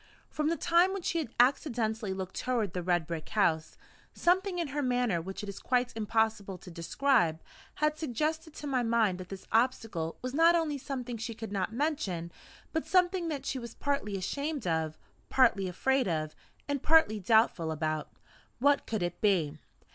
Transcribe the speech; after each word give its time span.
From 0.31 0.49
the 0.49 0.57
time 0.57 0.93
when 0.93 1.03
she 1.03 1.19
had 1.19 1.29
accidentally 1.39 2.11
looked 2.11 2.35
toward 2.35 2.73
the 2.73 2.81
red 2.81 3.05
brick 3.05 3.29
house, 3.29 3.77
something 4.15 4.57
in 4.57 4.69
her 4.69 4.81
manner 4.81 5.21
which 5.21 5.43
it 5.43 5.47
is 5.49 5.59
quite 5.59 5.95
impossible 5.95 6.57
to 6.57 6.71
describe, 6.71 7.39
had 7.75 7.99
suggested 7.99 8.55
to 8.55 8.65
my 8.65 8.81
mind 8.81 9.19
that 9.19 9.29
this 9.29 9.45
obstacle 9.51 10.17
was 10.23 10.33
not 10.33 10.55
only 10.55 10.79
something 10.79 11.17
she 11.17 11.35
could 11.35 11.51
not 11.51 11.71
mention, 11.71 12.31
but 12.73 12.87
something 12.87 13.27
that 13.27 13.45
she 13.45 13.59
was 13.59 13.75
partly 13.75 14.17
ashamed 14.17 14.65
of, 14.65 14.97
partly 15.29 15.67
afraid 15.67 16.07
of, 16.07 16.35
and 16.67 16.81
partly 16.81 17.19
doubtful 17.19 17.71
about. 17.71 18.09
What 18.57 18.87
could 18.87 19.03
it 19.03 19.21
be? 19.21 19.59